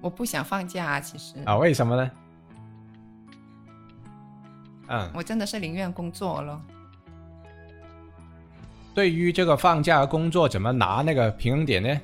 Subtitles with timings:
[0.00, 2.10] 我不想放假啊，其实啊，为什么呢？
[4.88, 6.60] 嗯，我真的是宁愿工作了。
[8.94, 12.00] 对于这个放假工作，怎么拿那个平衡点呢？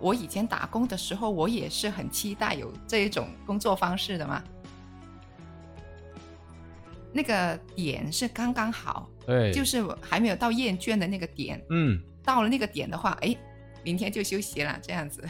[0.00, 4.42] 我以前打工的时候，我也是很期待有这一种工作方式的嘛。
[7.12, 11.62] 那个点是刚刚好，对，就是还没有到厌倦的那个点。
[11.70, 13.36] 嗯，到了那个点的话，哎，
[13.82, 15.22] 明天就休息了，这样子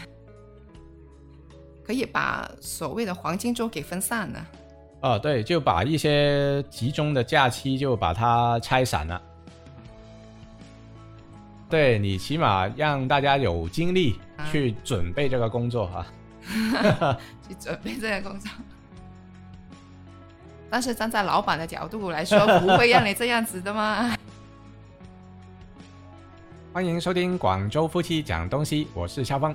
[1.86, 4.46] 可以把所谓的黄金周给分散了。
[5.00, 9.20] 哦，对，就把一些集中的假期就把它拆散了。
[11.68, 14.18] 对你起码让大家有精力
[14.50, 16.06] 去准备这个工作哈，
[17.46, 18.50] 去准备这个工作。
[20.70, 24.16] 但是站在老板的角度来说，不会让你这样子的吗？
[26.72, 29.54] 欢迎收听广州夫妻讲东西，我是肖峰。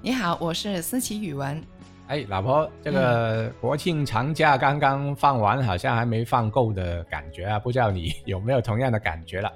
[0.00, 1.60] 你好，我是思琪语文。
[2.06, 9.52] 哎，老婆，这个国庆长假刚刚放完，好像还没放够的感觉啊，不知道你有没有同样的感觉了？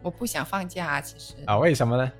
[0.00, 2.12] 我不想放假啊，其实啊，为什么呢？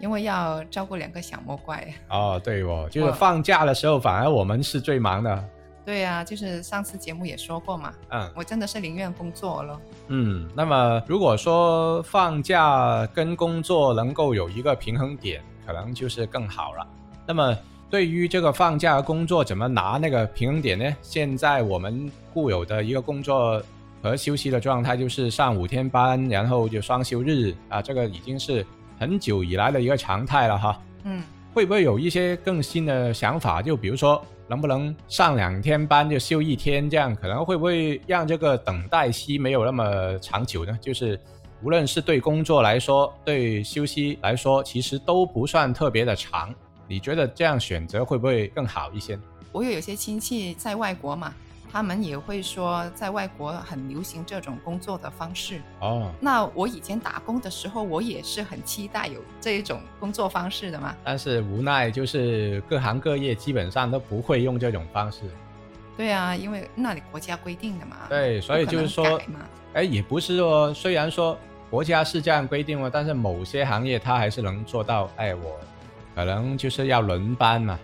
[0.00, 1.86] 因为要照顾两个小魔怪。
[2.10, 5.48] 哦，对哦，就是放假的时候，反而我们是最忙的。
[5.84, 7.94] 对啊，就是上次节目也说过嘛。
[8.10, 9.80] 嗯，我真的是宁愿工作了。
[10.08, 16.86] 嗯，那么如果说放假跟工作能够有一个平衡点，可能就是更好了。
[17.26, 17.56] 那么。
[17.92, 20.96] 对于这个放假工作怎么拿那个平衡点呢？
[21.02, 23.62] 现在我们固有的一个工作
[24.02, 28.64] 和休息的状态就是上五天班，然后就双休日啊，这个已经是
[28.98, 30.80] 很久以来的一个常态了哈。
[31.04, 33.60] 嗯，会不会有一些更新的想法？
[33.60, 40.78] 就比如说，能不能上两天班就休一天，这样可能会不会让这个等待期没有那么长久呢？
[40.80, 41.20] 就是
[41.62, 46.52] 无论是对工作来说，对休息来说，其实都不算特别的长。
[46.88, 49.16] 你觉得这样选择会不会更好一些？
[49.52, 51.32] 我有有些亲戚在外国嘛，
[51.70, 55.60] 他们也会说在外国很流行这种工作的方式。
[55.80, 60.96] 哦，那我以前打工的时候，我也是很期待有这一种工作方式的嘛。
[61.04, 65.20] 但是无奈就是各行各业基本上都不会用这种方式。
[65.96, 67.98] 对啊，因为那里国家规定的嘛。
[68.08, 69.20] 对，所以就是说，
[69.74, 71.38] 哎，也不是说，虽然说
[71.72, 75.10] 国家是这样规定了，但是某些行业它还是能做到。
[75.16, 75.58] 哎，我。
[76.14, 77.78] 可能就是要轮班嘛，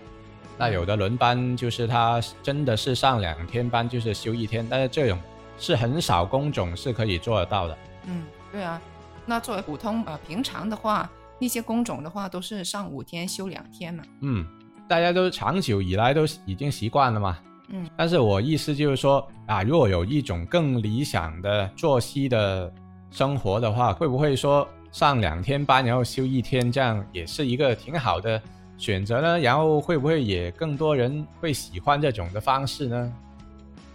[0.55, 5.17] 那有的轮班就是他真的是上两天班，就是休一天，但是这种
[5.57, 7.75] 是很少工种是可以做得到的。
[8.05, 8.79] 嗯，对啊，
[9.25, 14.03] 那作为普通呃平常的话，那些工种的话都是上五天休两天嘛。
[14.21, 14.45] 嗯，
[14.87, 17.39] 大家都长久以来都已经习惯了嘛。
[17.69, 22.71] 嗯，但是我意思就是说啊，如果有一种更理想的作息的
[23.11, 24.67] 生活的话，会不会说？
[24.91, 28.41] 上两天班，然后休一天，这样也是一个挺好的
[28.75, 29.39] 选择呢。
[29.39, 33.13] 然后会不会也更多人会喜欢这种的方式呢？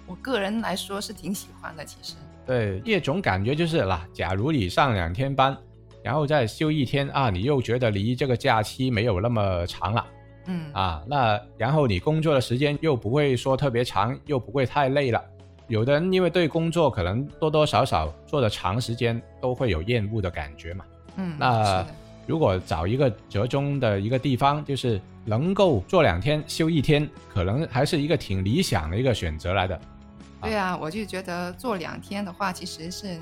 [0.07, 2.15] 我个人来说是挺喜欢的，其实。
[2.47, 5.59] 对，一种感觉就是啦，假如你上两天班，
[6.01, 10.07] 然后再休一天啊，你又觉得离这个假期没有那么长了。
[10.47, 10.73] 嗯。
[10.73, 15.21] 啊，那然后你工作的时间又不会说特别长，又不会太累了。
[15.69, 20.85] 有的人因为对工作可能多多少少做的长时间都会有厌恶的感觉嘛，
[21.17, 21.87] 嗯，那
[22.27, 29.81] 如果找一个折中的一个地方，就是能够做两天休一天，可能还是一个挺理想的一个选择来的。
[30.43, 33.19] 对啊，我就觉得做两天的话，其实是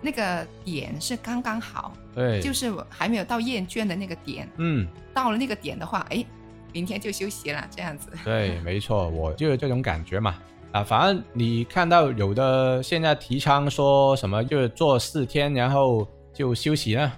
[0.00, 6.24] 那个点是刚刚好，对，就是还没有到厌倦的那个点，嗯，到了那个点的话，哎，
[6.72, 8.10] 明天就休息了，这样子。
[8.24, 10.34] 对，没错，我就有这种感觉嘛。
[10.72, 17.10] 啊，反正你看到有的现在提倡说什么，就是做四天，然后就休息呢。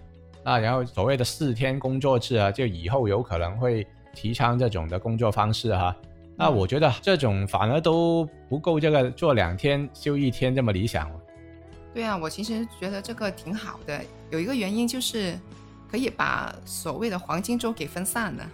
[0.45, 5.95] 那然后所谓的四天工作制啊，就以后有可能会提倡这种的工作方式哈。
[6.37, 11.11] 那我觉得这种反而都不够这个做两天休一天这么理想。
[11.93, 14.01] 对啊，我其实觉得这个挺好的。
[14.31, 15.37] 有一个原因就是
[15.91, 18.47] 可以把所谓的黄金周给分散了。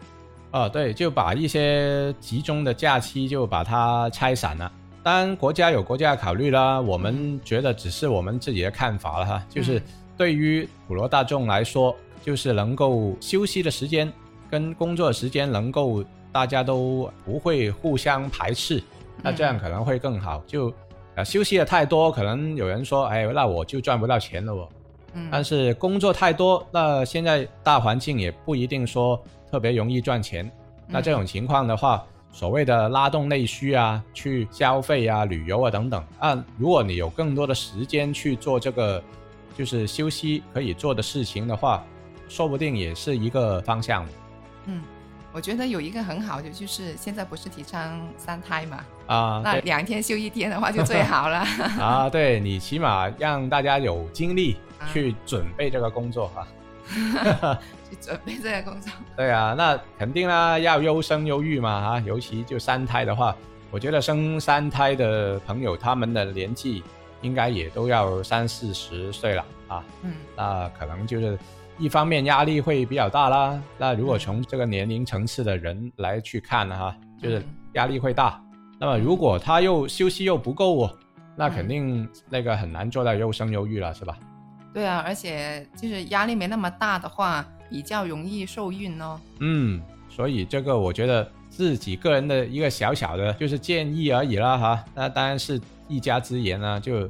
[0.52, 4.72] 哦，对，就把一些集中的假期就把它拆散了。
[5.06, 6.80] 当然，国家有国家的考虑啦。
[6.80, 9.46] 我们觉得只是我们自己的看法了哈。
[9.48, 9.80] 就是
[10.16, 11.94] 对于普罗大众来说，
[12.24, 14.12] 就是能够休息的时间
[14.50, 18.82] 跟工作的时间能够大家都不会互相排斥，
[19.22, 20.42] 那这样可能会更好。
[20.44, 20.74] 就
[21.14, 24.68] 啊，休息的太多，可能有人说，哎，那我就赚不到钱了哦。
[25.12, 25.28] 嗯。
[25.30, 29.22] 但是工作太多，那现在大环境也不一定说
[29.52, 30.50] 特别容易赚钱。
[30.88, 32.04] 那这种情况的话。
[32.32, 39.02] 所谓的拉动内需啊，去消费啊、旅游啊等等啊，如果你有更多的时间去做这个，
[39.56, 41.82] 就是休息可以做的事情的话，
[42.28, 44.06] 说不定也是一个方向。
[44.66, 44.82] 嗯，
[45.32, 51.38] 我觉得有一个很好的就是现在不是提倡三胎嘛，啊，那两天休一天的话就最好了。
[51.80, 56.46] 啊，对你起码让大家有精力啊去准备这个工作啊。
[57.88, 58.92] 去准备这个工作。
[59.16, 63.34] 对啊，那肯定啦，要优生优育嘛啊，尤其就三胎的话，
[63.70, 66.82] 我觉得生三胎的朋友他们的年纪
[67.22, 71.38] 应该也都要三四十岁了啊，嗯那可能就是
[71.78, 73.62] 一方面压力会比较大啦。
[73.78, 77.44] 那如果从这个年龄层次的人来去看哈、就是嗯
[77.74, 78.42] 压力会大。
[78.78, 80.98] 那么如果他又休息又不够哦，
[81.34, 84.16] 那肯定那个很难做到优生优育了，是吧？
[84.74, 89.20] 对啊，而且就是压力没那么大的话，比较容易受孕哦。
[89.40, 94.84] 嗯，所以这个我觉得自己个人的一个小小的就是建议而已啦哈。
[94.94, 97.08] 那当然是一家之言呢，就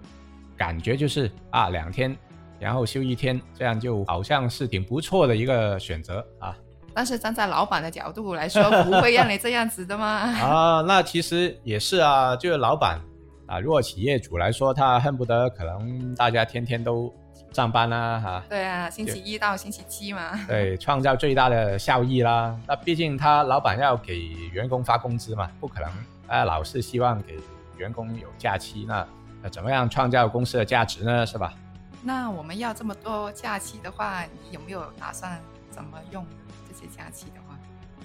[0.56, 2.16] 感觉就是啊两天，
[2.58, 6.56] 然后休一天，这样就好像是挺不错的一个选择啊。
[6.94, 10.06] 但是站在老板的角度来说，不会让你这样子的吗？
[10.40, 12.98] 啊，那其实也是啊，就是老板
[13.46, 17.12] 啊，如果企业主来说，他恨不得可能大家天天都
[17.52, 20.38] 上班啦、哈、对啊，星期一到星期七嘛。
[20.46, 22.54] 对，创造最大的效益啦。
[22.66, 24.18] 那毕竟他老板要给
[24.52, 25.90] 员工发工资嘛，不可能
[26.26, 27.38] 啊老是希望给
[27.78, 29.06] 员工有假期，那
[29.42, 31.24] 那怎么样创造公司的价值呢？
[31.24, 31.54] 是吧？
[32.02, 35.40] 那我们要这么多假期的话，你有没有打算
[35.70, 36.24] 怎么用
[36.68, 37.56] 这些假期的话？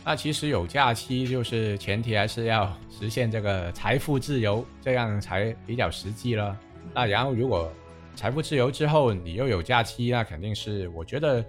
[0.04, 6.58] 那其实有假期，就是前提还是要实现这个财富自由，这样才比较实际了。
[6.94, 7.72] 那然后如果
[8.16, 11.44] 财富自由之后，你又有假期，那肯定是我觉得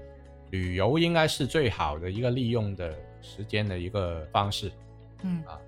[0.50, 4.70] 旅游应该是最好的一个利用的时间的一个方式。
[5.23, 5.59] 嗯啊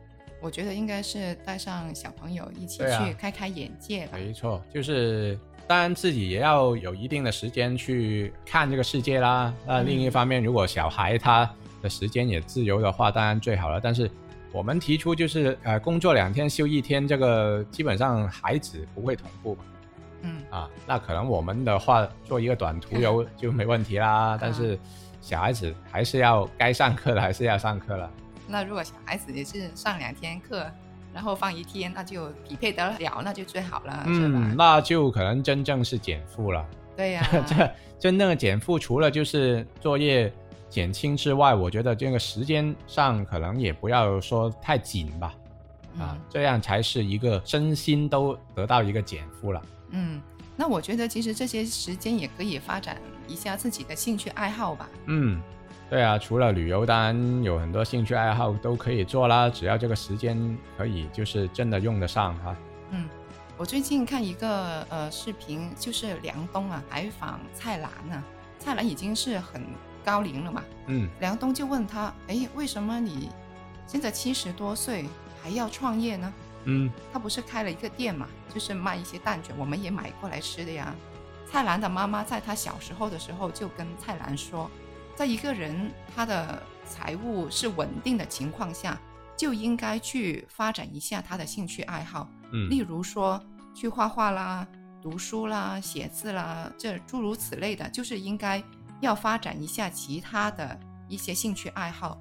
[0.41, 4.19] 我觉得应该是带上小朋友一起去开开眼界吧。
[4.19, 9.55] 没错，就是当然自己也要有一定的时间去看这个世界啦。
[9.67, 11.51] 那另一方面，如果小孩他
[11.81, 13.81] 的时间也自由的话，当然最好了。
[13.83, 14.11] 但是
[14.53, 19.65] 我们提出就是呃，工作两天休一天，这个基本上孩子不会同步嘛
[20.25, 20.69] 嗯，啊。
[20.87, 24.37] 那可能我们的话做一个短途游 就没问题啦。
[24.41, 24.79] 但是
[25.21, 28.11] 小孩子还是要该上课的还是要上课了。
[28.49, 30.67] 那如果小孩子也是上两天课，
[31.15, 36.67] 然后放一天，那就匹配得了，那就最好了，是嗯，那就可能真正是减负了。
[36.97, 40.33] 对呀、 这真正的减负，除了就是作业
[40.69, 45.35] 减轻之外，我觉得这个时间上可能也不要说太紧吧，
[45.99, 49.63] 啊嗯，这样才是一个身心都得到一个减负了。
[49.95, 50.21] 嗯，
[50.57, 54.89] 那我觉得其实这些时间也可以发展一下自己的兴趣爱好吧。
[55.07, 55.41] 嗯，
[55.89, 62.57] 对啊，除了旅游，当然有很多兴趣爱好都可以做啦，只要这个时间可以就是真的用得上哈、
[62.91, 63.09] 嗯，
[63.57, 68.25] 我最近看一个呃视频，就是梁冬啊采访蔡澜啊，
[68.59, 69.65] 蔡澜已经是很
[70.05, 73.29] 高龄了嘛，嗯梁冬就问他，哎，为什么你
[73.87, 75.05] 现在七十多岁
[75.41, 76.33] 还要创业呢？
[76.65, 80.95] 嗯他不是开了一个店嘛，就是卖一些蛋卷，我们也买过来吃的呀。
[81.51, 84.71] 蔡澜的妈妈在他小时候的时候就跟蔡澜说，
[85.15, 89.01] 在一个人他的财务是稳定的情况下，
[89.37, 93.41] 就应该去发展一下他的兴趣爱好，嗯例嗯如说
[93.75, 94.67] 去画画啦、
[95.01, 98.63] 读书啦、写字啦，这诸如此类的，就是应该
[99.01, 100.79] 要发展一下其他的
[101.09, 102.19] 一些兴趣爱好。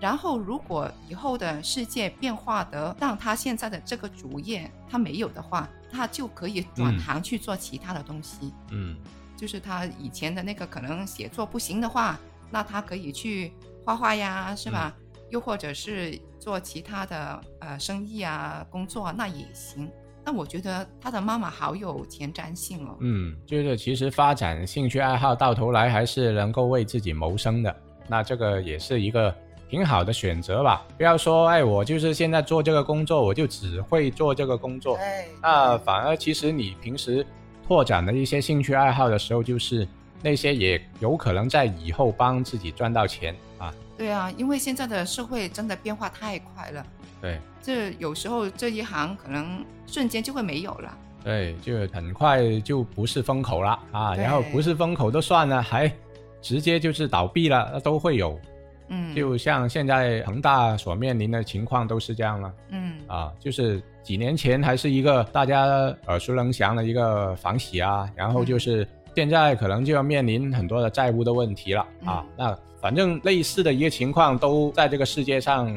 [0.00, 8.52] 然后，如果以后的世界变化得让他现在的这个主业他没有的话，他就可以转嗯行去做其他的东西。
[8.70, 8.96] 嗯
[9.36, 12.18] 就是他以前的那个可能写作不行的话，
[12.50, 13.52] 那他可以去
[13.84, 14.94] 画画呀，是吧？
[15.30, 19.90] 又或者是做其他的呃生意啊、工作啊，那也行。
[20.24, 22.96] 那我觉得他的妈妈好有前瞻性哦。
[23.00, 27.74] 嗯，就是其实发展兴趣爱好到头来还是能够为自己谋生的，
[28.08, 29.34] 那这个也是一个
[29.68, 30.86] 挺好的选择吧。
[30.96, 37.26] 不要说哎，我就是现在做这个工作，我就只会做这个工作，对，那反而其实你平时
[37.66, 39.86] 拓展的一些兴趣爱好的时候，就是
[40.22, 43.72] 那些也有可能在以后帮自己赚到钱啊。
[43.96, 46.86] 对啊，因为现在的社会真的变化太快了，
[47.20, 50.96] 对这有时候这一行可能瞬间就会没有了。
[51.24, 55.92] 对，就很快就不是风口了啊，然后不是风口都算了，还
[56.40, 58.40] 直接就是倒闭了，那都会有。
[58.88, 65.66] 嗯，就像现在恒大所面临的情况都是这样了嗯啊，就是几年前还是一个大家
[66.06, 72.24] 耳熟能详的一个房企啊，然后就是现在可能就要面临很多的债务的问题了啊。
[72.36, 75.70] 那反正类似的一个情况都在这个世界上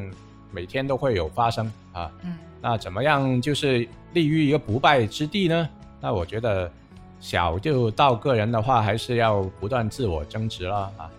[0.52, 2.12] 每天都会有发生啊。
[2.24, 5.68] 嗯那怎么样就是立于一个不败之地呢？
[6.00, 6.72] 那我觉得
[7.20, 11.10] 小就到个人的话，还是要不断自我增值了啊。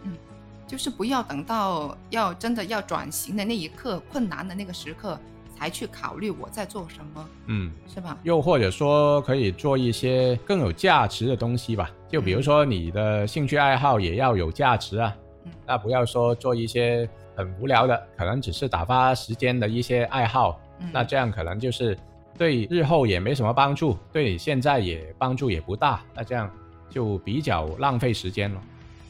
[0.66, 5.18] 就是不要等到要真的要转型的那一刻，困难的那个时刻
[5.56, 8.16] 才去考虑我在做什么，嗯，是吧？
[8.22, 15.14] 又或者说可以做一些更有价值的东西吧，就比如说你的兴趣爱好也要有价值啊，
[15.44, 21.96] 嗯那不要说做一些很无聊的，可能只是打发时间的一些爱好，嗯，那这样可能就是
[22.36, 26.50] 对日后也没什么帮助，对你现在也帮助也不大，那这样
[26.88, 28.60] 就比较浪费时间了。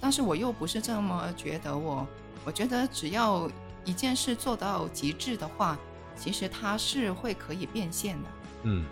[0.02, 2.04] 但是我又不是这么觉得我，
[2.44, 3.48] 我觉得只要
[3.84, 5.78] 一件事做到极致的话，
[6.16, 8.28] 其实它是会可以变现的。
[8.64, 8.84] 嗯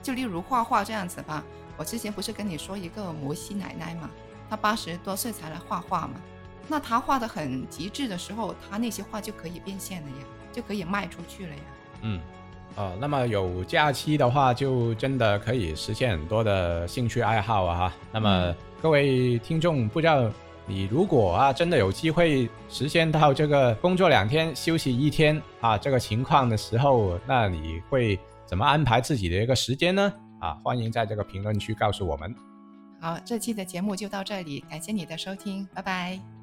[0.00, 1.42] 就例如画画这样子吧，
[1.76, 4.08] 我之前不是跟你说一个摩西奶奶嘛，
[4.48, 6.14] 她八十多岁才来画画嘛，
[6.68, 11.62] 那她画的很极致的时候，她那些画就可以变现了呀，就可以卖出去了呀。
[12.02, 12.20] 嗯，
[12.76, 17.92] 呃，那么有假期的话，就真的可以实现很多的兴趣爱好啊哈。
[18.12, 20.28] 那么嗯各位听众，不知道
[20.66, 30.12] 你如果啊真的有机会实现到这个工作两天休息一天啊这个情况的时候，那你会怎么安排自己的一个时间呢？
[30.40, 32.34] 啊，欢迎在这个评论区告诉我们。
[33.00, 36.41] 好，这期的节目就到这里，感谢你的收听，拜拜。